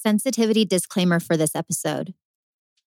[0.00, 2.14] sensitivity disclaimer for this episode.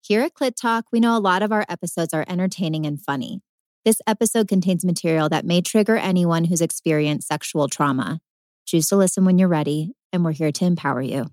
[0.01, 3.43] Here at Clit Talk, we know a lot of our episodes are entertaining and funny.
[3.85, 8.21] This episode contains material that may trigger anyone who's experienced sexual trauma.
[8.67, 11.27] Choose to listen when you're ready, and we're here to empower you.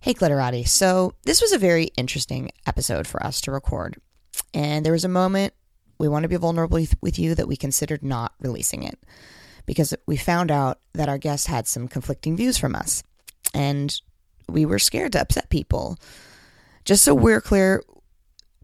[0.00, 0.66] Hey, Clitorati.
[0.66, 3.96] So, this was a very interesting episode for us to record.
[4.52, 5.54] And there was a moment
[5.98, 8.98] we want to be vulnerable with you that we considered not releasing it
[9.66, 13.04] because we found out that our guest had some conflicting views from us.
[13.54, 14.00] And
[14.52, 15.98] we were scared to upset people.
[16.84, 17.82] Just so we're clear,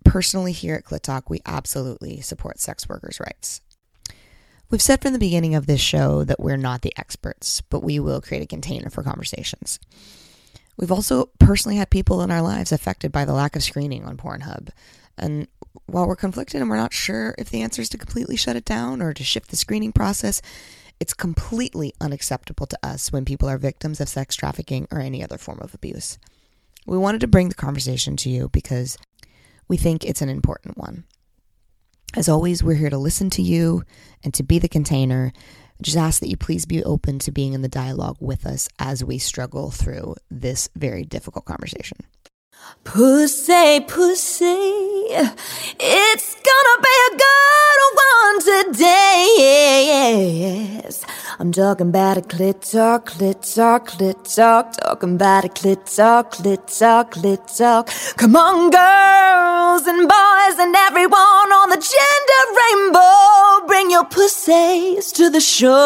[0.05, 3.61] personally here at Clit Talk, we absolutely support sex workers' rights.
[4.71, 7.99] We've said from the beginning of this show that we're not the experts, but we
[7.99, 9.79] will create a container for conversations.
[10.77, 14.17] We've also personally had people in our lives affected by the lack of screening on
[14.17, 14.69] Pornhub.
[15.17, 15.49] And
[15.87, 18.65] while we're conflicted and we're not sure if the answer is to completely shut it
[18.65, 20.41] down or to shift the screening process,
[21.01, 25.39] it's completely unacceptable to us when people are victims of sex trafficking or any other
[25.39, 26.19] form of abuse.
[26.87, 28.99] We wanted to bring the conversation to you because
[29.69, 31.05] we think it's an important one.
[32.17, 33.85] As always, we're here to listen to you
[34.25, 35.33] and to be the container.
[35.83, 39.05] Just ask that you please be open to being in the dialogue with us as
[39.05, 41.99] we struggle through this very difficult conversation.
[42.85, 44.47] Pussy, pussy,
[45.79, 47.58] it's gonna be a good
[48.29, 49.93] one today.
[51.39, 56.33] I'm talking about a clit talk, clit talk, clit talk, talking about a clit talk,
[56.33, 57.89] clit talk, clit talk.
[58.17, 65.31] Come on, girls and boys and everyone on the gender rainbow, bring your pussies to
[65.31, 65.79] the show.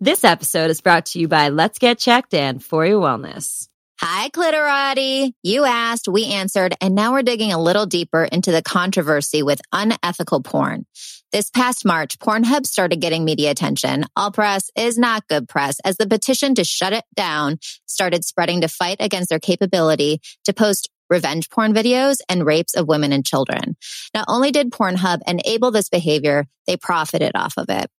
[0.00, 3.67] This episode is brought to you by Let's Get Checked and For Your Wellness.
[4.00, 5.32] Hi, Clitorati.
[5.42, 9.60] You asked, we answered, and now we're digging a little deeper into the controversy with
[9.72, 10.86] unethical porn.
[11.32, 14.04] This past March, Pornhub started getting media attention.
[14.14, 18.60] All press is not good press as the petition to shut it down started spreading
[18.60, 23.26] to fight against their capability to post revenge porn videos and rapes of women and
[23.26, 23.76] children.
[24.14, 27.90] Not only did Pornhub enable this behavior, they profited off of it.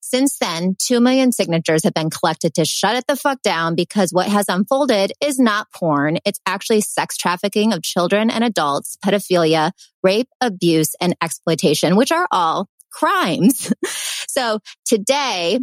[0.00, 4.12] Since then, 2 million signatures have been collected to shut it the fuck down because
[4.12, 6.18] what has unfolded is not porn.
[6.24, 12.28] It's actually sex trafficking of children and adults, pedophilia, rape, abuse, and exploitation, which are
[12.30, 13.72] all crimes.
[14.28, 15.58] so today,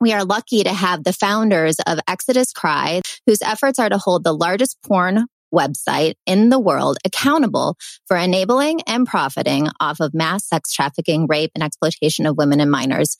[0.00, 4.24] we are lucky to have the founders of Exodus Cry, whose efforts are to hold
[4.24, 7.76] the largest porn website in the world accountable
[8.08, 12.70] for enabling and profiting off of mass sex trafficking, rape, and exploitation of women and
[12.70, 13.16] minors.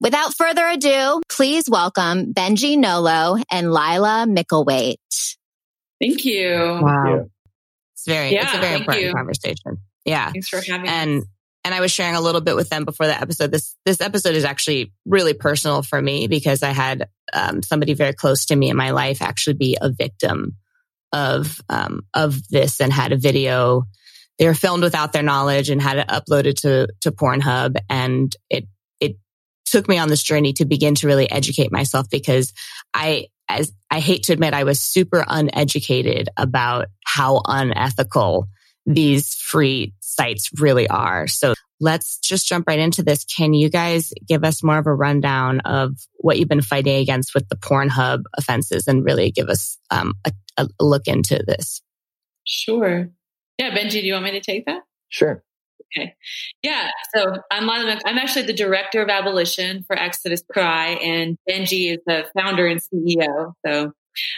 [0.00, 4.96] Without further ado, please welcome Benji Nolot and Laila Mickelwait.
[6.00, 6.50] Thank you.
[6.80, 7.26] Wow.
[7.94, 9.12] It's very, Yeah, it's a very important you.
[9.12, 9.78] conversation.
[10.04, 10.30] Yeah.
[10.30, 11.26] Thanks for having And us.
[11.64, 13.50] and I was sharing a little bit with them before the episode.
[13.50, 18.12] This this episode is actually really personal for me because I had um, somebody very
[18.12, 20.56] close to me in my life actually be a victim
[21.12, 23.84] of um, of this and had a video.
[24.38, 28.66] They were filmed without their knowledge and had it uploaded to to Pornhub, and it
[29.00, 29.16] it
[29.66, 32.52] took me on this journey to begin to really educate myself because
[32.94, 38.48] I as I hate to admit I was super uneducated about how unethical
[38.86, 41.26] these free sites really are.
[41.26, 43.24] So let's just jump right into this.
[43.24, 47.34] Can you guys give us more of a rundown of what you've been fighting against
[47.34, 51.82] with the Pornhub offenses and really give us um, a, a look into this?
[52.44, 53.10] Sure.
[53.58, 54.82] Yeah, Benji, do you want me to take that?
[55.08, 55.42] Sure.
[55.96, 56.14] Okay.
[56.62, 56.90] Yeah.
[57.14, 61.92] So I'm Laila Mc- I'm actually the director of abolition for Exodus Cry, and Benji
[61.92, 63.54] is the founder and CEO.
[63.66, 63.92] So,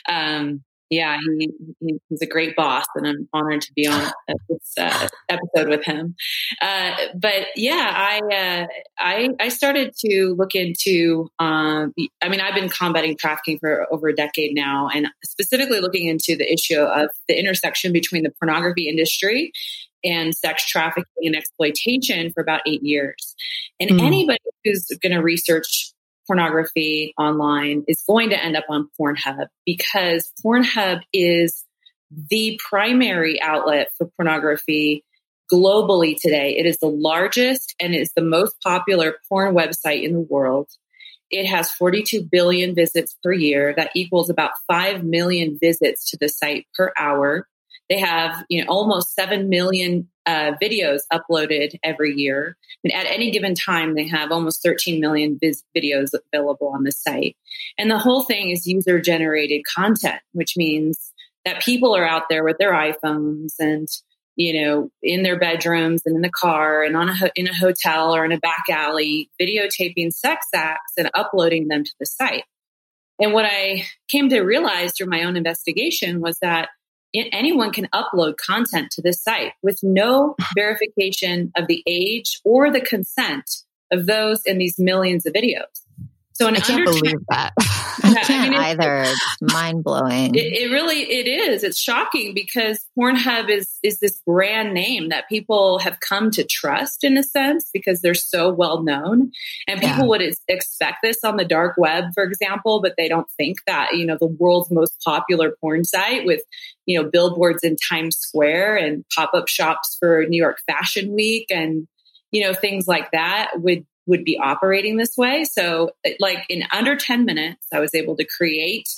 [0.09, 4.11] um, yeah, he, he, he's a great boss, and I'm honored to be on
[4.49, 6.17] this uh, episode with him.
[6.61, 8.67] Uh, but yeah, I, uh,
[8.99, 11.31] I I started to look into.
[11.39, 16.09] Um, I mean, I've been combating trafficking for over a decade now, and specifically looking
[16.09, 19.53] into the issue of the intersection between the pornography industry
[20.03, 23.35] and sex trafficking and exploitation for about eight years.
[23.79, 24.07] And Mm.
[24.07, 25.93] anybody who's going to research
[26.31, 31.65] pornography online is going to end up on Pornhub because Pornhub is
[32.31, 35.05] the primary outlet for pornography
[35.53, 36.57] globally today.
[36.57, 40.69] It is the largest and is the most popular porn website in the world.
[41.31, 43.75] It has 42 billion visits per year.
[43.77, 47.49] That equals about 5 million visits to the site per hour.
[47.91, 52.57] They have, you know, almost 7 million uh, videos uploaded every year.
[52.85, 56.93] And at any given time, they have almost 13 million vis- videos available on the
[56.93, 57.37] site.
[57.77, 61.13] And the whole thing is user generated content, which means
[61.45, 63.89] that people are out there with their iPhones and,
[64.37, 67.55] you know, in their bedrooms and in the car and on a ho- in a
[67.55, 72.45] hotel or in a back alley, videotaping sex acts and uploading them to the site.
[73.21, 76.69] And what I came to realize through my own investigation was that
[77.33, 82.81] anyone can upload content to this site with no verification of the age or the
[82.81, 83.51] consent
[83.91, 85.65] of those in these millions of videos.
[86.41, 87.53] So I can't believe that.
[88.03, 89.03] I can't I mean, either.
[89.03, 90.35] It's mind blowing.
[90.35, 91.63] It, it, really it is.
[91.63, 97.05] It's shocking because Pornhub is is this brand name that people have come to trust
[97.05, 99.33] in a sense because they're so well known,
[99.69, 100.07] and people yeah.
[100.07, 104.07] would expect this on the dark web, for example, but they don't think that you
[104.07, 106.41] know the world's most popular porn site with
[106.87, 111.49] you know billboards in Times Square and pop up shops for New York Fashion Week
[111.51, 111.87] and
[112.31, 115.45] you know things like that would would be operating this way.
[115.45, 118.89] So, like in under 10 minutes, I was able to create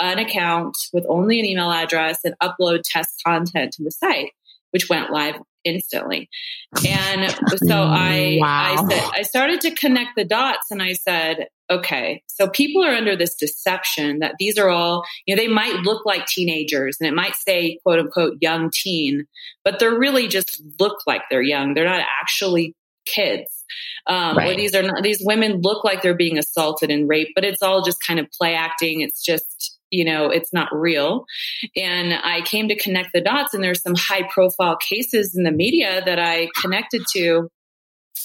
[0.00, 4.30] an account with only an email address and upload test content to the site,
[4.70, 6.28] which went live instantly.
[6.86, 7.30] And
[7.66, 8.76] so I, wow.
[8.78, 12.94] I said, I started to connect the dots and I said, okay, so people are
[12.94, 17.08] under this deception that these are all, you know, they might look like teenagers and
[17.08, 19.26] it might say quote unquote young teen,
[19.64, 21.74] but they're really just look like they're young.
[21.74, 22.74] They're not actually
[23.06, 23.60] kids
[24.06, 24.56] um, right.
[24.56, 27.82] these are not, these women look like they're being assaulted and raped, but it's all
[27.82, 29.00] just kind of play acting.
[29.02, 31.24] It's just, you know, it's not real.
[31.76, 35.52] And I came to connect the dots and there's some high profile cases in the
[35.52, 37.48] media that I connected to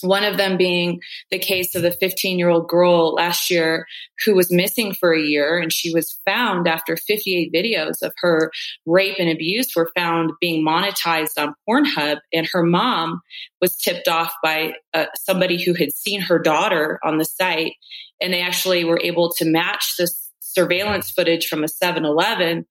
[0.01, 1.00] one of them being
[1.31, 3.86] the case of the 15 year old girl last year
[4.25, 8.51] who was missing for a year and she was found after 58 videos of her
[8.86, 12.19] rape and abuse were found being monetized on Pornhub.
[12.33, 13.21] And her mom
[13.62, 17.74] was tipped off by uh, somebody who had seen her daughter on the site.
[18.21, 22.65] And they actually were able to match this surveillance footage from a 7 Eleven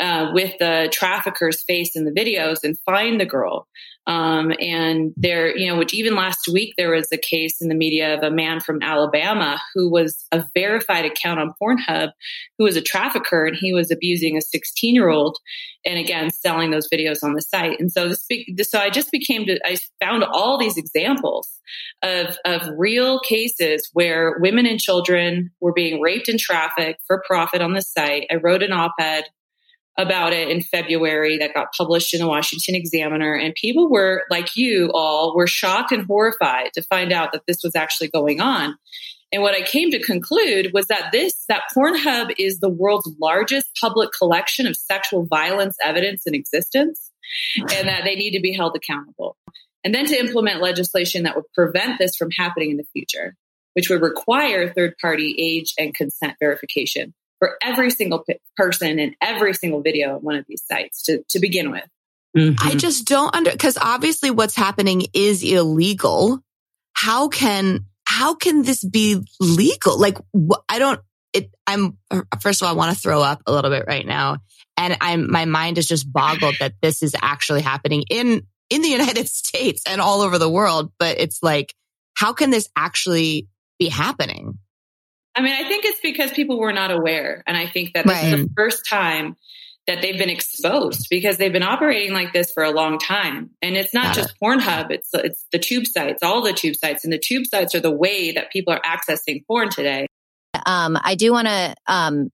[0.00, 3.66] uh, with the trafficker's face in the videos and find the girl.
[4.08, 7.74] Um, and there, you know, which even last week there was a case in the
[7.74, 12.12] media of a man from Alabama who was a verified account on Pornhub
[12.56, 15.36] who was a trafficker and he was abusing a 16 year old
[15.84, 17.78] and again selling those videos on the site.
[17.78, 21.60] And so this, so I just became to, I found all these examples
[22.02, 27.60] of, of real cases where women and children were being raped and trafficked for profit
[27.60, 28.26] on the site.
[28.30, 29.24] I wrote an op ed
[29.98, 33.34] about it in February that got published in the Washington Examiner.
[33.34, 37.62] And people were, like you all, were shocked and horrified to find out that this
[37.64, 38.76] was actually going on.
[39.32, 43.66] And what I came to conclude was that this, that Pornhub is the world's largest
[43.78, 47.10] public collection of sexual violence evidence in existence,
[47.58, 49.36] and that they need to be held accountable.
[49.84, 53.34] And then to implement legislation that would prevent this from happening in the future,
[53.74, 58.24] which would require third party age and consent verification for every single
[58.56, 61.86] person in every single video on one of these sites to, to begin with.
[62.36, 62.66] Mm-hmm.
[62.66, 66.40] I just don't under, cause obviously what's happening is illegal.
[66.94, 69.98] How can, how can this be legal?
[69.98, 70.18] Like,
[70.68, 71.00] I don't,
[71.32, 71.98] it, I'm,
[72.40, 74.38] first of all, I want to throw up a little bit right now.
[74.76, 78.88] And I'm, my mind is just boggled that this is actually happening in, in the
[78.88, 80.92] United States and all over the world.
[80.98, 81.74] But it's like,
[82.14, 83.48] how can this actually
[83.78, 84.58] be happening?
[85.34, 87.42] I mean, I think it's because people were not aware.
[87.46, 88.34] And I think that this right.
[88.34, 89.36] is the first time
[89.86, 93.50] that they've been exposed because they've been operating like this for a long time.
[93.62, 94.36] And it's not Got just it.
[94.42, 97.04] Pornhub, it's it's the tube sites, all the tube sites.
[97.04, 100.06] And the tube sites are the way that people are accessing porn today.
[100.66, 102.30] Um, I do want to um,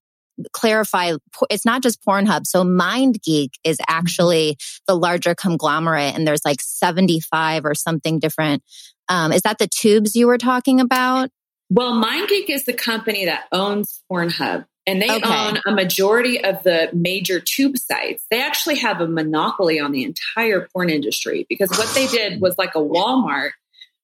[0.53, 1.13] clarify
[1.51, 2.47] it's not just Pornhub.
[2.47, 8.63] So MindGeek is actually the larger conglomerate and there's like 75 or something different.
[9.09, 11.31] Um, is that the tubes you were talking about?
[11.75, 14.65] Well, MindGeek is the company that owns Pornhub.
[14.87, 15.23] And they okay.
[15.27, 18.25] own a majority of the major tube sites.
[18.31, 22.57] They actually have a monopoly on the entire porn industry because what they did was
[22.59, 23.53] like a Walmart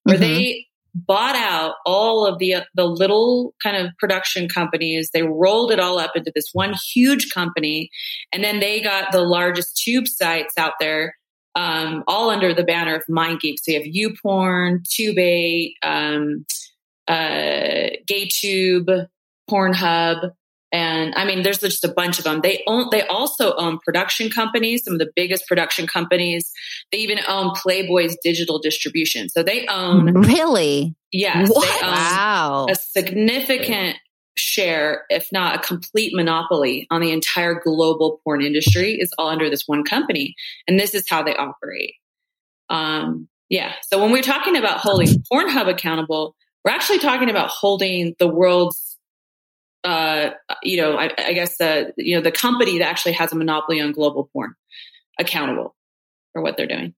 [0.05, 0.23] where mm-hmm.
[0.23, 5.11] they bought out all of the the little kind of production companies.
[5.13, 7.91] They rolled it all up into this one huge company,
[8.33, 11.15] and then they got the largest tube sites out there,
[11.55, 13.59] um, all under the banner of MindGeek.
[13.61, 16.47] So you have YouPorn, Tube8, um,
[17.11, 19.07] uh, GayTube,
[19.51, 20.33] Pornhub,
[20.73, 22.41] and I mean, there's just a bunch of them.
[22.43, 26.53] They own, they also own production companies, some of the biggest production companies.
[26.93, 29.29] They even own Playboy's digital distribution.
[29.29, 32.67] So they own really, yes, they own wow.
[32.71, 33.97] a significant
[34.37, 39.51] share, if not a complete monopoly on the entire global porn industry is all under
[39.51, 40.37] this one company.
[40.69, 41.95] And this is how they operate.
[42.69, 43.73] Um, yeah.
[43.89, 48.99] So when we're talking about holding Pornhub accountable, we're actually talking about holding the world's,
[49.85, 50.31] uh,
[50.63, 53.81] you know, I, I guess the you know the company that actually has a monopoly
[53.81, 54.55] on global porn
[55.19, 55.75] accountable
[56.33, 56.95] for what they're doing.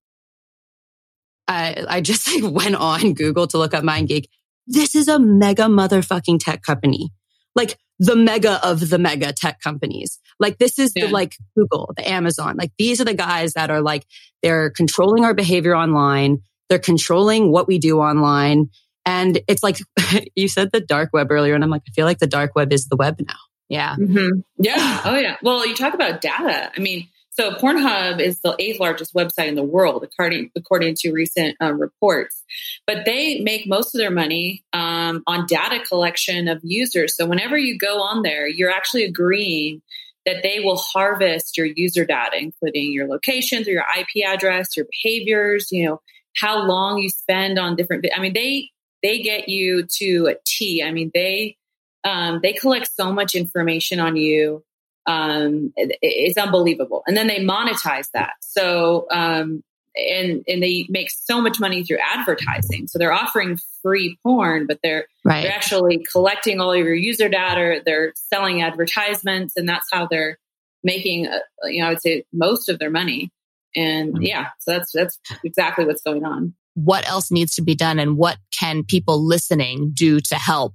[1.48, 4.24] I I just like went on Google to look up MindGeek.
[4.66, 7.10] This is a mega motherfucking tech company.
[7.54, 10.18] Like the mega of the mega tech companies.
[10.40, 11.06] Like this is yeah.
[11.06, 12.56] the like Google, the Amazon.
[12.56, 14.04] Like these are the guys that are like,
[14.42, 16.38] they're controlling our behavior online.
[16.68, 18.70] They're controlling what we do online.
[19.04, 19.78] And it's like,
[20.36, 21.54] you said the dark web earlier.
[21.54, 23.34] And I'm like, I feel like the dark web is the web now.
[23.68, 23.96] Yeah.
[23.96, 24.40] Mm-hmm.
[24.58, 25.00] Yeah.
[25.04, 25.36] Oh, yeah.
[25.42, 26.70] Well, you talk about data.
[26.76, 31.12] I mean, so Pornhub is the eighth largest website in the world, according according to
[31.12, 32.42] recent uh, reports.
[32.86, 37.16] But they make most of their money um, on data collection of users.
[37.16, 39.80] So whenever you go on there, you're actually agreeing
[40.26, 44.86] that they will harvest your user data, including your locations or your IP address, your
[45.02, 46.02] behaviors, you know,
[46.36, 48.06] how long you spend on different.
[48.14, 48.68] I mean, they
[49.02, 50.82] they get you to a T.
[50.82, 51.56] I mean, they
[52.04, 54.64] um, they collect so much information on you.
[55.06, 57.02] Um, it, it's unbelievable.
[57.06, 58.34] And then they monetize that.
[58.40, 59.62] So, um,
[59.94, 62.86] and, and they make so much money through advertising.
[62.86, 65.42] So they're offering free porn, but they're, right.
[65.42, 67.82] they're actually collecting all of your user data.
[67.84, 70.38] They're selling advertisements and that's how they're
[70.82, 73.30] making, uh, you know, I would say most of their money.
[73.76, 74.22] And mm-hmm.
[74.22, 76.54] yeah, so that's, that's exactly what's going on.
[76.74, 80.74] What else needs to be done and what can people listening do to help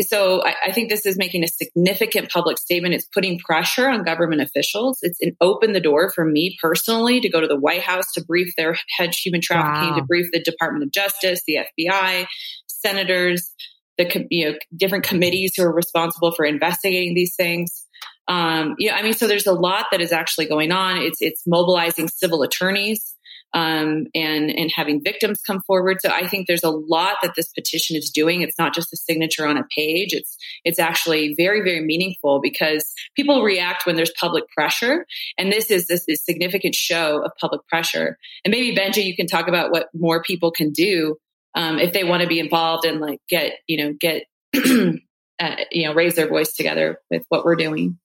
[0.00, 2.94] so I, I, think this is making a significant public statement.
[2.94, 4.98] It's putting pressure on government officials.
[5.02, 8.24] It's an opened the door for me personally to go to the White House to
[8.24, 9.96] brief their head human trafficking, wow.
[9.96, 12.26] to brief the Department of Justice, the FBI,
[12.66, 13.52] senators,
[13.98, 17.84] the you know different committees who are responsible for investigating these things.
[18.28, 20.98] Um, yeah, I mean, so there's a lot that is actually going on.
[20.98, 23.15] It's it's mobilizing civil attorneys
[23.54, 25.98] um, and and having victims come forward.
[26.00, 28.42] So I think there's a lot that this petition is doing.
[28.42, 30.12] It's not just a signature on a page.
[30.12, 35.06] It's it's actually very very meaningful because people react when there's public pressure,
[35.38, 38.18] and this is this is significant show of public pressure.
[38.44, 41.16] And maybe Benji, you can talk about what more people can do
[41.54, 44.24] um, if they want to be involved and like get you know get
[44.54, 47.98] uh, you know raise their voice together with what we're doing.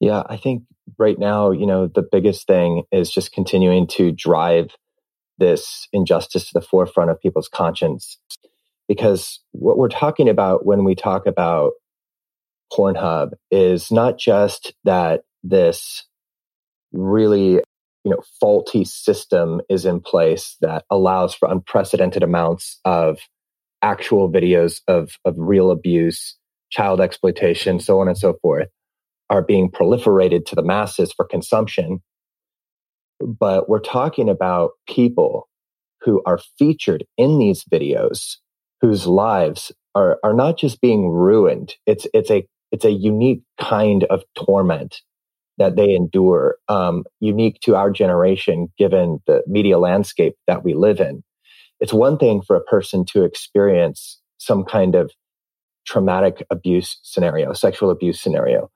[0.00, 0.64] Yeah, I think
[0.98, 4.70] right now, you know, the biggest thing is just continuing to drive
[5.38, 8.18] this injustice to the forefront of people's conscience.
[8.86, 11.72] Because what we're talking about when we talk about
[12.72, 16.06] Pornhub is not just that this
[16.92, 23.18] really, you know, faulty system is in place that allows for unprecedented amounts of
[23.80, 26.36] actual videos of, of real abuse,
[26.70, 28.68] child exploitation, so on and so forth
[29.30, 32.00] are being proliferated to the masses for consumption.
[33.20, 35.48] But we're talking about people
[36.02, 38.36] who are featured in these videos
[38.80, 41.74] whose lives are, are not just being ruined.
[41.86, 45.00] It's, it's a, it's a unique kind of torment
[45.56, 51.00] that they endure, um, unique to our generation, given the media landscape that we live
[51.00, 51.22] in.
[51.80, 55.12] It's one thing for a person to experience some kind of
[55.86, 58.70] traumatic abuse scenario, sexual abuse scenario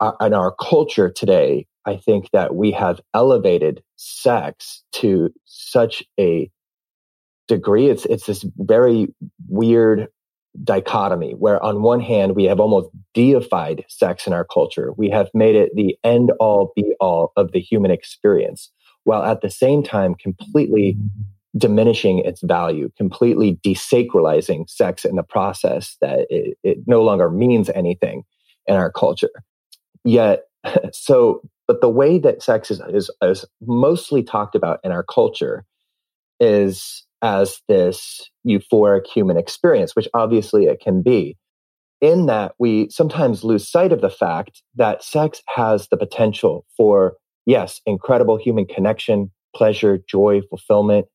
[0.00, 6.50] uh, in our culture today, I think that we have elevated sex to such a
[7.46, 7.88] degree.
[7.88, 9.08] It's, it's this very
[9.48, 10.08] weird
[10.64, 14.92] dichotomy where on one hand, we have almost deified sex in our culture.
[14.96, 18.70] We have made it the end all be all of the human experience,
[19.04, 20.96] while at the same time completely
[21.56, 27.70] diminishing its value, completely desacralizing sex in the process that it, it no longer means
[27.70, 28.22] anything
[28.66, 29.30] in our culture.
[30.08, 30.44] Yet,
[30.92, 35.66] so, but the way that sex is, is, is mostly talked about in our culture
[36.40, 41.36] is as this euphoric human experience, which obviously it can be.
[42.00, 47.16] In that, we sometimes lose sight of the fact that sex has the potential for,
[47.44, 51.06] yes, incredible human connection, pleasure, joy, fulfillment,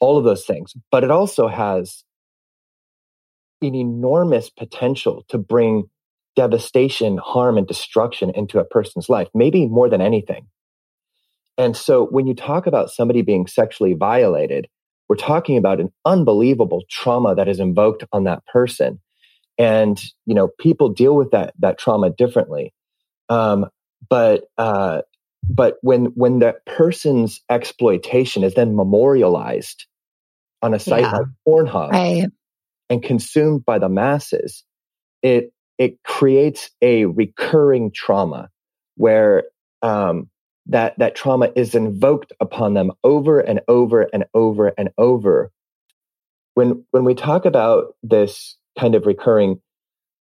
[0.00, 0.72] all of those things.
[0.90, 2.02] But it also has
[3.60, 5.84] an enormous potential to bring
[6.36, 10.46] devastation, harm, and destruction into a person's life, maybe more than anything.
[11.58, 14.68] And so when you talk about somebody being sexually violated,
[15.08, 19.00] we're talking about an unbelievable trauma that is invoked on that person.
[19.58, 22.72] And, you know, people deal with that, that trauma differently.
[23.28, 23.66] Um,
[24.08, 25.02] but, uh,
[25.48, 29.84] but when, when that person's exploitation is then memorialized
[30.62, 31.18] on a site yeah.
[31.18, 32.28] like Pornhub right.
[32.88, 34.64] and consumed by the masses,
[35.22, 38.48] it it creates a recurring trauma
[38.94, 39.42] where
[39.82, 40.30] um,
[40.66, 45.50] that that trauma is invoked upon them over and over and over and over.
[46.54, 49.60] When when we talk about this kind of recurring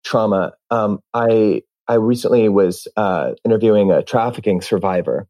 [0.05, 5.27] trauma, um, I I recently was uh, interviewing a trafficking survivor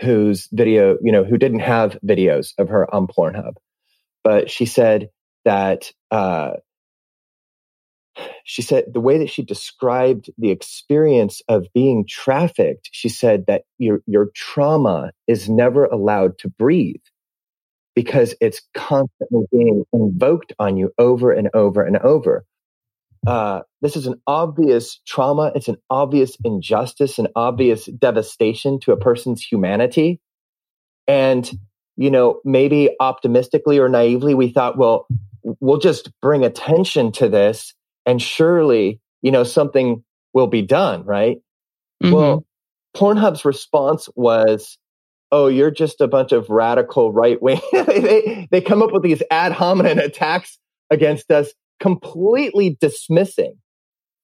[0.00, 3.54] whose video, you know, who didn't have videos of her on Pornhub,
[4.22, 5.08] but she said
[5.46, 6.56] that uh,
[8.44, 13.62] she said the way that she described the experience of being trafficked, she said that
[13.78, 17.02] your, your trauma is never allowed to breathe
[17.94, 22.44] because it's constantly being invoked on you over and over and over.
[23.26, 25.52] Uh, this is an obvious trauma.
[25.54, 30.20] It's an obvious injustice, an obvious devastation to a person's humanity.
[31.06, 31.50] And,
[31.96, 35.06] you know, maybe optimistically or naively, we thought, well,
[35.60, 37.74] we'll just bring attention to this
[38.06, 41.38] and surely, you know, something will be done, right?
[42.02, 42.14] Mm-hmm.
[42.14, 42.46] Well,
[42.96, 44.78] Pornhub's response was,
[45.32, 47.60] oh, you're just a bunch of radical right wing.
[47.72, 50.58] they, they come up with these ad hominem attacks
[50.90, 53.56] against us, completely dismissing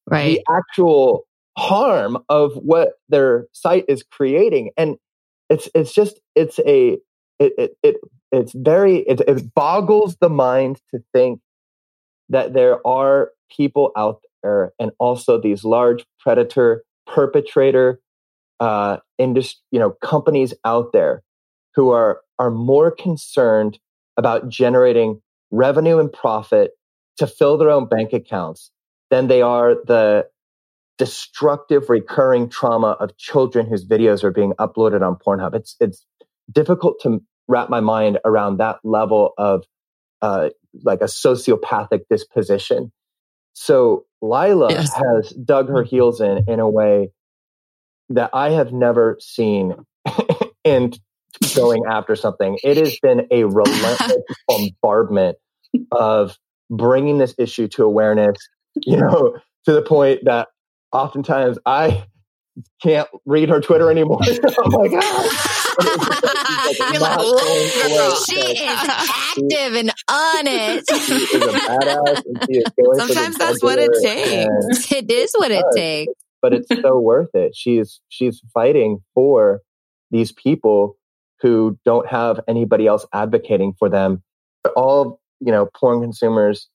[0.06, 0.38] right.
[0.38, 1.24] the actual
[1.58, 4.70] harm of what their site is creating.
[4.76, 4.96] And
[5.48, 6.98] it's, it's just, it's a,
[7.38, 7.96] it, it, it
[8.32, 11.40] it's very, it, it boggles the mind to think
[12.28, 18.00] that there are people out there and also these large predator perpetrator
[18.60, 21.22] uh, industry, you know, companies out there
[21.74, 23.78] who are are more concerned
[24.16, 26.72] about generating revenue and profit
[27.16, 28.70] to fill their own bank accounts
[29.10, 30.26] than they are the
[30.98, 35.54] destructive recurring trauma of children whose videos are being uploaded on Pornhub.
[35.54, 36.06] It's it's
[36.52, 39.64] difficult to wrap my mind around that level of
[40.22, 40.50] uh,
[40.84, 42.92] like a sociopathic disposition.
[43.52, 44.92] So Laila yes.
[44.94, 45.88] has dug her mm-hmm.
[45.88, 47.10] heels in in a way
[48.10, 49.74] that I have never seen
[50.64, 50.92] in
[51.54, 52.58] going after something.
[52.62, 55.36] It has been a relentless bombardment
[55.92, 56.36] of
[56.70, 58.36] bringing this issue to awareness,
[58.76, 60.48] you know, to the point that
[60.92, 62.04] oftentimes I
[62.82, 64.20] can't read her Twitter anymore.
[64.22, 65.76] I'm like, ah.
[68.28, 70.86] she is active and on it.
[72.98, 74.92] Sometimes that's what it takes.
[74.92, 76.12] It is what it takes
[76.42, 77.54] but it's so worth it.
[77.54, 79.60] She's she's fighting for
[80.10, 80.96] these people
[81.40, 84.22] who don't have anybody else advocating for them.
[84.76, 86.68] All you know, porn consumers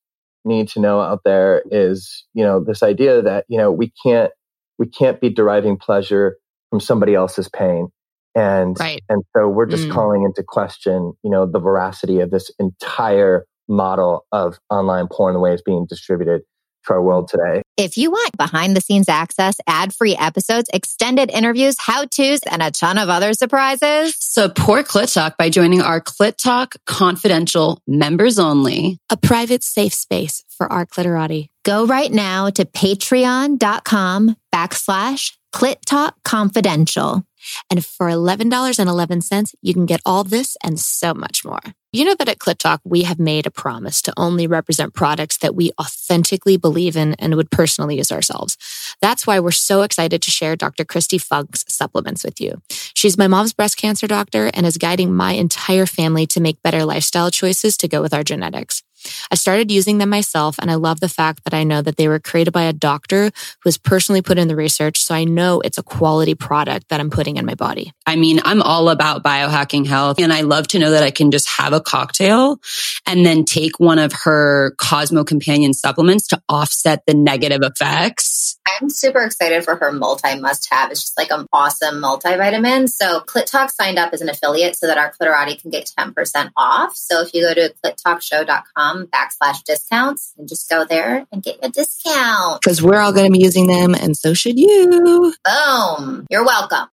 [0.43, 4.32] need to know out there is you know this idea that you know we can't
[4.78, 6.38] we can't be deriving pleasure
[6.70, 7.90] from somebody else's pain
[8.36, 9.02] and right.
[9.10, 9.92] and so we're just mm.
[9.92, 15.40] calling into question you know the veracity of this entire model of online porn the
[15.40, 16.42] way it's being distributed
[16.89, 17.62] our world today.
[17.78, 22.62] If you want behind the scenes access, ad free episodes, extended interviews, how to's, and
[22.62, 28.39] a ton of other surprises, support Clit Talk by joining our Clit Talk Confidential members
[28.39, 31.50] only, a private safe space for our clitorati.
[31.63, 37.24] Go right now to patreon.com backslash Clit Talk Confidential.
[37.69, 41.60] And for $11.11, you can get all this and so much more.
[41.95, 45.38] You know that at Clit Talk, we have made a promise to only represent products
[45.38, 48.58] that we authentically believe in and would personally use ourselves.
[48.99, 50.84] That's why we're so excited to share Dr.
[50.84, 52.62] Kristi Funk's supplements with you.
[52.69, 56.84] She's my mom's breast cancer doctor and is guiding my entire family to make better
[56.84, 58.84] lifestyle choices to go with our genetics.
[59.32, 62.08] I started using them myself, and I love the fact that I know that they
[62.08, 65.02] were created by a doctor who has personally put in the research.
[65.02, 67.91] So I know it's a quality product that I'm putting in my body.
[68.06, 71.32] I mean, I'm all about biohacking health, and I love to know that I can
[71.32, 72.60] just have a cocktail
[73.06, 78.60] and then take one of her Cosmo Companion supplements to offset the negative effects.
[78.80, 80.91] I'm super excited for her multi must have.
[80.91, 82.89] It's just like an awesome multivitamin.
[82.89, 86.52] So Clit Talk signed up as an affiliate so that our Clitorati can get 10%
[86.58, 86.96] off.
[86.96, 91.69] So if you go to clittalkshow.com backslash discounts and just go there and get a
[91.69, 92.62] discount.
[92.62, 95.34] Because we're all going to be using them and so should you.
[95.43, 96.25] Boom.
[96.29, 96.88] You're welcome.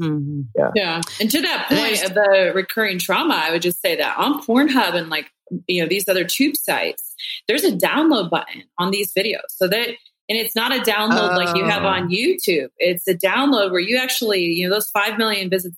[0.00, 0.42] Mm-hmm.
[0.56, 0.70] Yeah.
[0.74, 1.00] yeah.
[1.20, 4.94] And to that point of the recurring trauma, I would just say that on Pornhub
[4.94, 5.30] and like,
[5.66, 7.14] you know, these other tube sites,
[7.48, 9.88] there's a download button on these videos so that
[10.28, 12.08] and it's not a download like you have on oh.
[12.08, 12.68] YouTube.
[12.78, 15.72] It's a download where you actually, you know, those 5 million visit,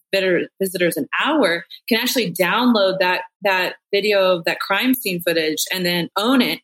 [0.60, 5.86] visitors an hour can actually download that, that video of that crime scene footage and
[5.86, 6.60] then own it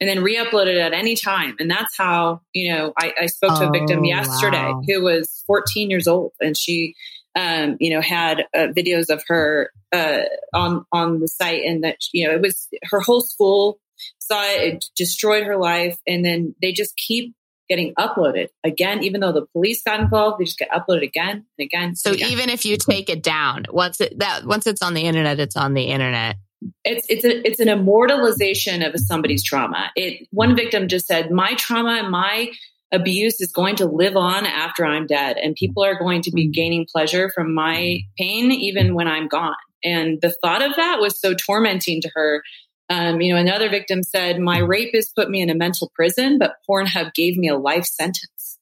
[0.00, 1.56] and then re-upload it at any time.
[1.60, 4.82] And that's how, you know, I, I spoke to a victim oh, yesterday wow.
[4.86, 6.94] who was 14 years old and she,
[7.36, 10.22] um, you know, had uh, videos of her uh,
[10.52, 13.78] on on the site, and that you know, it was her whole school
[14.18, 15.98] saw it, it destroyed her life.
[16.06, 17.34] And then they just keep
[17.68, 21.64] getting uploaded again, even though the police got involved, they just get uploaded again and
[21.64, 21.94] again.
[21.94, 22.30] So again.
[22.30, 25.56] even if you take it down, once it that once it's on the internet, it's
[25.56, 26.36] on the internet.
[26.84, 29.90] It's it's a, it's an immortalization of somebody's trauma.
[29.94, 32.50] It one victim just said, "My trauma and my
[32.90, 36.46] abuse is going to live on after I'm dead, and people are going to be
[36.46, 36.52] mm-hmm.
[36.52, 41.20] gaining pleasure from my pain even when I'm gone." And the thought of that was
[41.20, 42.42] so tormenting to her
[42.90, 46.54] Um, you know, another victim said, My rapist put me in a mental prison, but
[46.68, 48.58] Pornhub gave me a life sentence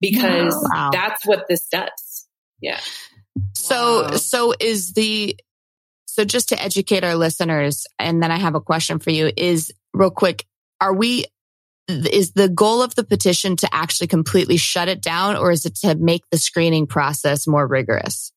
[0.00, 0.90] because wow.
[0.92, 2.28] that's what this does.
[2.60, 2.80] Yeah.
[3.54, 4.16] So, wow.
[4.16, 5.36] so is the,
[6.06, 9.72] so just to educate our listeners, and then I have a question for you is
[9.94, 10.44] real quick,
[10.80, 11.26] are we,
[11.88, 15.76] is the goal of the petition to actually completely shut it down or is it
[15.76, 18.32] to make the screening process more rigorous?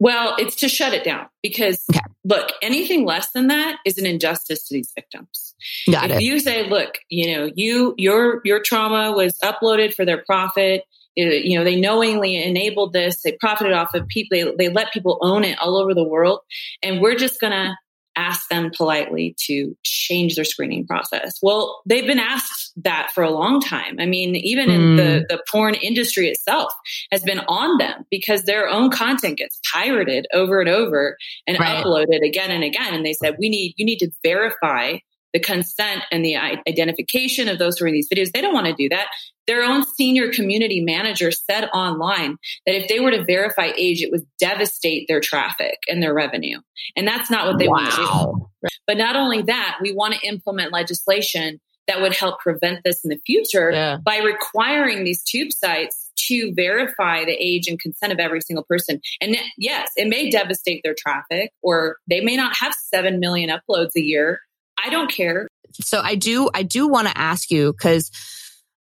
[0.00, 2.00] Well, it's to shut it down because okay.
[2.24, 5.54] look, anything less than that is an injustice to these victims.
[5.90, 6.22] Got if it.
[6.22, 10.82] you say, look, you know, you your your trauma was uploaded for their profit,
[11.18, 14.92] uh, you know, they knowingly enabled this, they profited off of people, they, they let
[14.92, 16.40] people own it all over the world,
[16.82, 17.76] and we're just gonna
[18.16, 21.38] ask them politely to change their screening process.
[21.42, 23.96] Well, they've been asked that for a long time.
[23.98, 24.74] I mean, even mm.
[24.74, 25.24] in the, hmm.
[25.28, 26.72] the porn industry itself
[27.10, 31.84] has been on them because their own content gets pirated over and over and right.
[31.84, 32.94] uploaded again and again.
[32.94, 34.98] And they said, we need, you need to verify
[35.34, 38.30] the consent and the identification of those who are in these videos.
[38.32, 39.08] They don't want to do that.
[39.46, 44.10] Their own senior community manager said online that if they were to verify age, it
[44.10, 46.60] would devastate their traffic and their revenue.
[46.96, 47.74] And that's not what they wow.
[47.74, 48.70] want to do.
[48.86, 53.10] But not only that, we want to implement legislation that would help prevent this in
[53.10, 53.98] the future yeah.
[54.02, 59.00] by requiring these tube sites to verify the age and consent of every single person.
[59.20, 63.90] And yes, it may devastate their traffic or they may not have 7 million uploads
[63.96, 64.40] a year,
[64.82, 65.48] I don't care.
[65.80, 68.10] So I do, I do want to ask you because,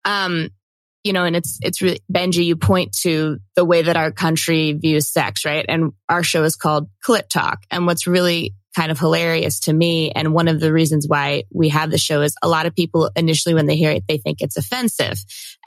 [0.05, 0.49] um,
[1.03, 4.73] you know, and it's, it's really, Benji, you point to the way that our country
[4.73, 5.65] views sex, right?
[5.67, 7.63] And our show is called Clit Talk.
[7.71, 10.11] And what's really kind of hilarious to me.
[10.11, 13.11] And one of the reasons why we have the show is a lot of people
[13.15, 15.17] initially, when they hear it, they think it's offensive.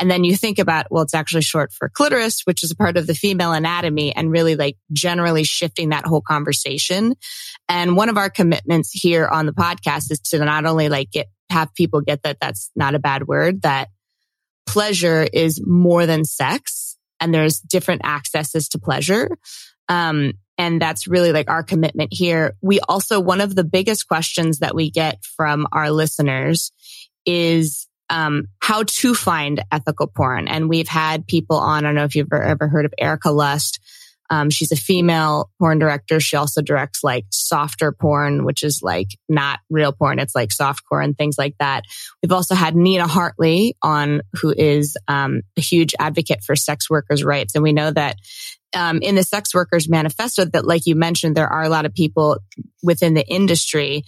[0.01, 2.97] And then you think about, well, it's actually short for clitoris, which is a part
[2.97, 7.14] of the female anatomy and really like generally shifting that whole conversation.
[7.69, 11.29] And one of our commitments here on the podcast is to not only like get,
[11.51, 13.88] have people get that that's not a bad word, that
[14.66, 19.38] pleasure is more than sex and there's different accesses to pleasure.
[19.88, 22.57] Um, and that's really like our commitment here.
[22.62, 26.73] We also, one of the biggest questions that we get from our listeners
[27.25, 30.47] is, um, how to find ethical porn.
[30.49, 33.81] And we've had people on, I don't know if you've ever heard of Erika Lust.
[34.31, 36.21] Um, she's a female porn director.
[36.21, 40.19] She also directs like softer porn, which is like not real porn.
[40.19, 41.85] It's like softcore and things like that.
[42.23, 47.25] We've also had Nina Hartley on, who is um, a huge advocate for sex workers'
[47.25, 47.55] rights.
[47.55, 48.17] And we know that
[48.75, 51.95] um, in the sex workers manifesto that, like you mentioned, there are a lot of
[51.95, 52.39] people
[52.83, 54.05] within the industry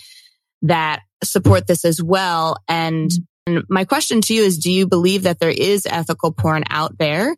[0.62, 2.58] that support this as well.
[2.68, 3.10] And,
[3.46, 6.98] and my question to you is, do you believe that there is ethical porn out
[6.98, 7.36] there?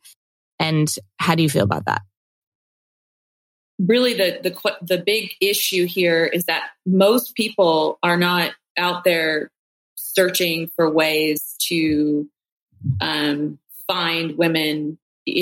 [0.59, 2.03] And how do you feel about that?
[3.87, 9.51] Really, the, the, the big issue here is that most people are not out there
[9.95, 12.29] searching for ways to
[13.01, 14.99] um, find women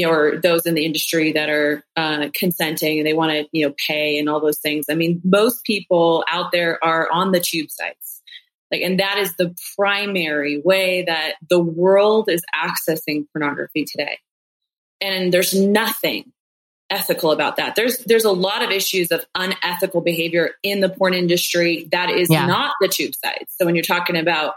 [0.06, 3.74] or those in the industry that are uh, consenting and they want to you know
[3.86, 4.86] pay and all those things.
[4.90, 8.22] I mean most people out there are on the tube sites.
[8.70, 14.18] Like and that is the primary way that the world is accessing pornography today.
[15.00, 16.32] And there's nothing
[16.90, 21.12] ethical about that there's there's a lot of issues of unethical behavior in the porn
[21.12, 22.46] industry that is yeah.
[22.46, 24.54] not the tube sites so when you're talking about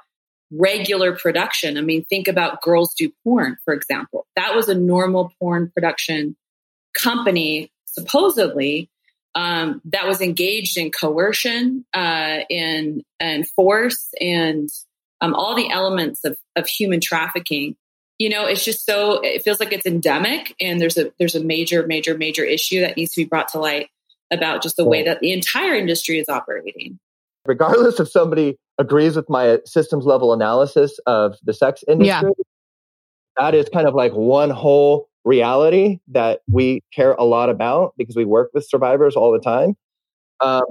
[0.51, 1.77] regular production.
[1.77, 4.27] I mean, think about Girls Do Porn, for example.
[4.35, 6.35] That was a normal porn production
[6.93, 8.89] company, supposedly,
[9.33, 14.69] um, that was engaged in coercion, uh, in, and force, and
[15.21, 17.77] um, all the elements of, of human trafficking.
[18.21, 21.43] You know, it's just so it feels like it's endemic, and there's a there's a
[21.43, 23.89] major, major, major issue that needs to be brought to light
[24.29, 26.99] about just the way that the entire industry is operating.
[27.47, 32.29] Regardless of somebody agrees with my systems level analysis of the sex industry.
[32.37, 32.43] Yeah.
[33.37, 38.15] That is kind of like one whole reality that we care a lot about because
[38.15, 39.75] we work with survivors all the time.
[40.41, 40.65] Um,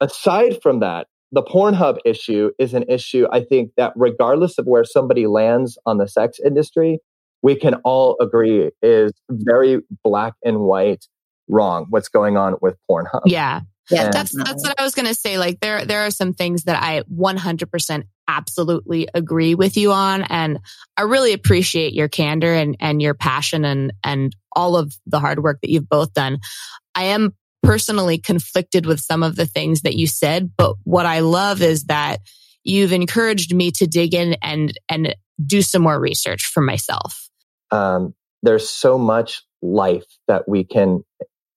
[0.00, 4.84] aside from that, the Pornhub issue is an issue I think that regardless of where
[4.84, 6.98] somebody lands on the sex industry,
[7.42, 11.04] we can all agree is very black and white
[11.48, 13.22] wrong what's going on with Pornhub.
[13.26, 13.60] Yeah.
[13.88, 15.38] Yeah, that's that's what I was going to say.
[15.38, 20.58] Like there there are some things that I 100% absolutely agree with you on and
[20.96, 25.40] I really appreciate your candor and and your passion and and all of the hard
[25.40, 26.38] work that you've both done.
[26.96, 31.20] I am personally conflicted with some of the things that you said, but what I
[31.20, 32.20] love is that
[32.64, 37.28] you've encouraged me to dig in and and do some more research for myself.
[37.70, 41.02] Um, there's so much life that we can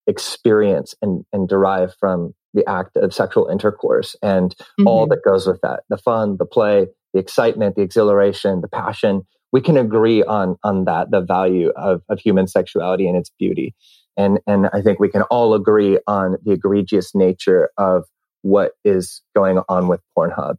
[0.07, 4.87] experience and, and derive from the act of sexual intercourse and mm-hmm.
[4.87, 9.21] all that goes with that the fun the play the excitement the exhilaration the passion
[9.51, 13.75] we can agree on on that the value of, of human sexuality and its beauty
[14.19, 18.03] and and i think we can all agree on the egregious nature of
[18.41, 20.55] what is going on with pornhub.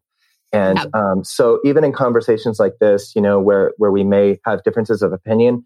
[0.53, 4.65] And um, so even in conversations like this you know where where we may have
[4.65, 5.65] differences of opinion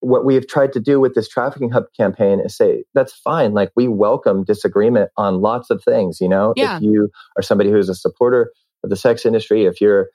[0.00, 3.54] what we have tried to do with this trafficking hub campaign is say that's fine.
[3.54, 6.54] Like we welcome disagreement on lots of things you know?
[6.56, 6.76] Yeah.
[6.76, 8.50] if you are somebody who is a supporter
[8.82, 10.08] of the sex industry if you're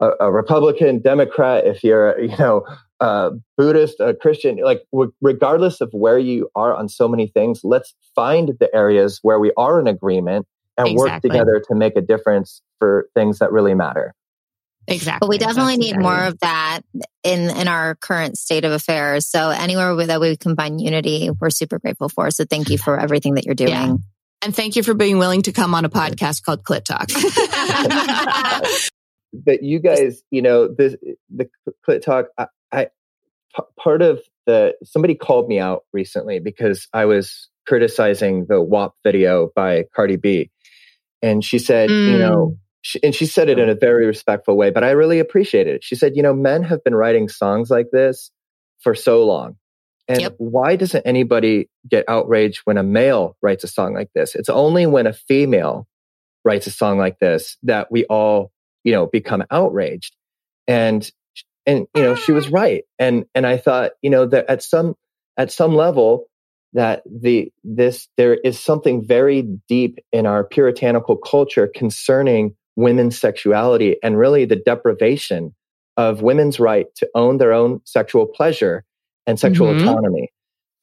[0.00, 2.64] a, a republican democrat if you're you know
[3.02, 7.60] a buddhist a christian like w- regardless of where you are on so many things
[7.64, 11.10] let's find the areas where we are in agreement and exactly.
[11.10, 14.14] work together to make a difference for things that really matter
[14.88, 15.18] Exactly.
[15.20, 16.02] But we definitely That's need exactly.
[16.02, 16.80] more of that
[17.22, 19.28] in in our current state of affairs.
[19.28, 22.30] So anywhere that we combine unity, we're super grateful for.
[22.30, 23.70] So thank you for everything that you're doing.
[23.70, 23.94] Yeah.
[24.42, 27.06] And thank you for being willing to come on a podcast called Clit Talk.
[29.32, 30.96] but you guys, you know, this
[31.30, 31.48] the
[31.88, 32.86] Clit Talk, I, I
[33.56, 38.94] p- part of the somebody called me out recently because I was criticizing the WAP
[39.04, 40.50] video by Cardi B.
[41.22, 42.12] And she said, mm.
[42.12, 44.90] you know, mm she, and she said it in a very respectful way, but I
[44.90, 45.84] really appreciated it.
[45.84, 48.30] She said, you know, men have been writing songs like this
[48.80, 49.56] for so long.
[50.08, 50.34] And yep.
[50.38, 54.34] why doesn't anybody get outraged when a male writes a song like this?
[54.34, 55.86] It's only when a female
[56.44, 58.50] writes a song like this that we all,
[58.82, 60.16] you know, become outraged.
[60.66, 61.08] And,
[61.66, 62.84] and, you know, she was right.
[62.98, 64.94] And, and I thought, you know, that at some,
[65.36, 66.26] at some level,
[66.72, 73.96] that the this there is something very deep in our puritanical culture concerning women's sexuality
[74.02, 75.54] and really the deprivation
[75.96, 78.84] of women's right to own their own sexual pleasure
[79.26, 79.86] and sexual mm-hmm.
[79.86, 80.28] autonomy.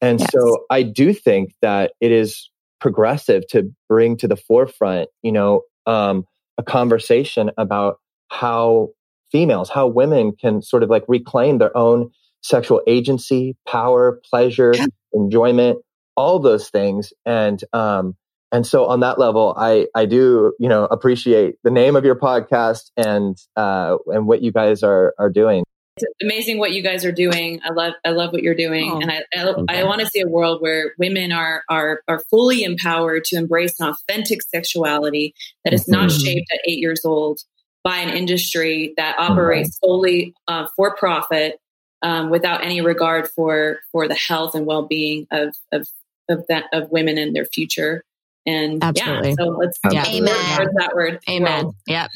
[0.00, 0.30] And yes.
[0.32, 2.48] so I do think that it is
[2.80, 6.24] progressive to bring to the forefront, you know, um,
[6.56, 8.90] a conversation about how
[9.30, 12.10] females, how women can sort of like reclaim their own
[12.42, 14.72] sexual agency, power, pleasure,
[15.12, 15.78] enjoyment,
[16.16, 17.12] all those things.
[17.26, 18.16] And um,
[18.52, 22.16] and so on that level, I, I do, you know, appreciate the name of your
[22.16, 25.62] podcast and, uh, and what you guys are, are doing.
[25.96, 27.60] It's amazing what you guys are doing.
[27.62, 28.90] I love, I love what you're doing.
[28.90, 32.20] Oh, and I, I, I want to see a world where women are, are, are
[32.30, 36.24] fully empowered to embrace an authentic sexuality that is not mm-hmm.
[36.24, 37.40] shaped at eight years old
[37.82, 39.86] by an industry that operates mm-hmm.
[39.86, 41.60] solely uh, for profit
[42.02, 45.88] um, without any regard for, for the health and well-being of, of,
[46.28, 48.04] of that, of women and their future.
[48.46, 49.30] And Absolutely.
[49.30, 50.06] yeah, so let's yeah.
[50.06, 50.68] Amen.
[50.78, 51.20] that word.
[51.28, 51.64] Amen.
[51.64, 51.76] World.
[51.86, 52.10] Yep.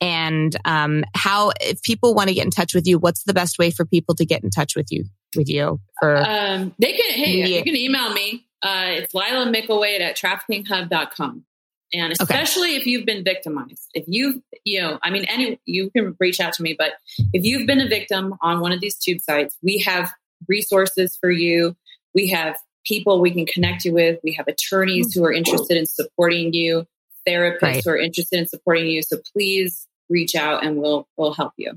[0.00, 3.58] And um, how if people want to get in touch with you, what's the best
[3.58, 5.04] way for people to get in touch with you
[5.36, 7.58] with you for um, they can hey media.
[7.58, 8.46] you can email me.
[8.62, 11.44] Uh, it's Laila Mickelwait at traffickinghub.com.
[11.94, 12.76] And especially okay.
[12.76, 16.52] if you've been victimized, if you've you know, I mean, any, you can reach out
[16.54, 16.92] to me, but
[17.32, 20.10] if you've been a victim on one of these tube sites, we have
[20.48, 21.76] resources for you.
[22.14, 24.18] We have people we can connect you with.
[24.24, 26.86] We have attorneys who are interested in supporting you,
[27.28, 27.84] therapists right.
[27.84, 29.02] who are interested in supporting you.
[29.02, 31.72] So please reach out and we'll we'll help you.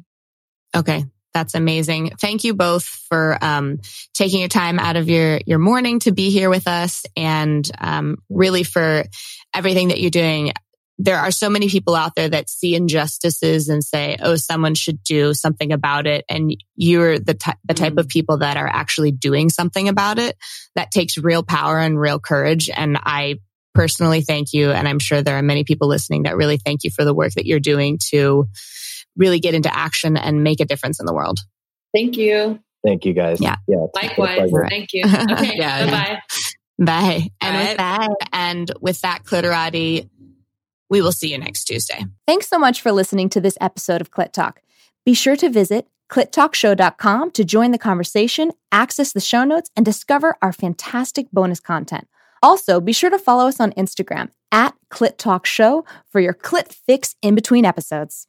[0.75, 1.05] Okay.
[1.37, 2.13] That's amazing.
[2.19, 3.79] Thank you both for um,
[4.15, 8.17] taking your time out of your your morning to be here with us, and um,
[8.27, 9.03] really for
[9.57, 10.51] everything that you're doing
[10.99, 15.03] there are so many people out there that see injustices and say, "Oh, someone should
[15.03, 17.99] do something about it," and you're the ty- the type mm-hmm.
[17.99, 20.35] of people that are actually doing something about it.
[20.75, 23.35] That takes real power and real courage, and I
[23.75, 26.89] personally thank you, and I'm sure there are many people listening that really thank you
[26.89, 28.47] for the work that you're doing to
[29.15, 31.39] really get into action and make a difference in the world.
[31.93, 32.59] Thank you.
[32.83, 33.41] Thank you, guys.
[33.41, 33.57] Yeah.
[33.67, 33.85] Yeah.
[33.93, 34.51] Likewise.
[34.69, 35.03] Thank you.
[35.07, 35.53] Okay.
[35.57, 36.21] yeah, bye bye.
[36.79, 37.29] Bye.
[37.41, 40.09] And with that, and with that, Clitorati
[40.89, 42.05] we will see you next Tuesday.
[42.25, 44.61] Thanks so much for listening to this episode of Clit Talk.
[45.05, 50.37] Be sure to visit clittalkshow.com to join the conversation, access the show notes, and discover
[50.41, 52.07] our fantastic bonus content.
[52.41, 56.71] Also, be sure to follow us on Instagram at Clit Talk Show for your clit
[56.71, 58.27] fix in between episodes.